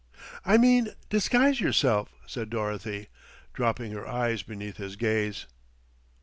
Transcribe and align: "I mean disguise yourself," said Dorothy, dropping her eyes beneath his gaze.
"I 0.43 0.57
mean 0.57 0.95
disguise 1.11 1.61
yourself," 1.61 2.11
said 2.25 2.49
Dorothy, 2.49 3.09
dropping 3.53 3.91
her 3.91 4.07
eyes 4.07 4.41
beneath 4.41 4.77
his 4.77 4.95
gaze. 4.95 5.45